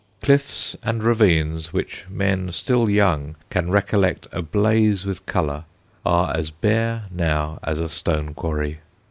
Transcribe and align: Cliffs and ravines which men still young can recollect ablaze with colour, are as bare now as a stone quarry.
Cliffs 0.19 0.75
and 0.81 1.03
ravines 1.03 1.71
which 1.73 2.05
men 2.09 2.51
still 2.53 2.89
young 2.89 3.35
can 3.51 3.69
recollect 3.69 4.27
ablaze 4.31 5.05
with 5.05 5.23
colour, 5.27 5.65
are 6.03 6.35
as 6.35 6.49
bare 6.49 7.03
now 7.11 7.59
as 7.61 7.79
a 7.79 7.87
stone 7.87 8.33
quarry. 8.33 8.79